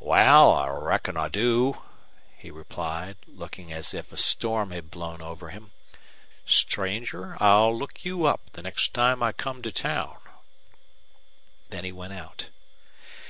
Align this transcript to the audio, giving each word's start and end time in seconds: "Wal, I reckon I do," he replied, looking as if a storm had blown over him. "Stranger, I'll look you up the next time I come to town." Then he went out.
"Wal, 0.00 0.52
I 0.54 0.68
reckon 0.68 1.18
I 1.18 1.28
do," 1.28 1.82
he 2.38 2.50
replied, 2.50 3.18
looking 3.26 3.74
as 3.74 3.92
if 3.92 4.10
a 4.10 4.16
storm 4.16 4.70
had 4.70 4.90
blown 4.90 5.20
over 5.20 5.50
him. 5.50 5.72
"Stranger, 6.46 7.36
I'll 7.42 7.76
look 7.76 8.02
you 8.02 8.24
up 8.24 8.52
the 8.54 8.62
next 8.62 8.94
time 8.94 9.22
I 9.22 9.32
come 9.32 9.60
to 9.60 9.70
town." 9.70 10.16
Then 11.68 11.84
he 11.84 11.92
went 11.92 12.14
out. 12.14 12.48